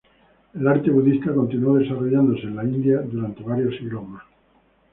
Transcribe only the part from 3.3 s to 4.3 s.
varios siglos más.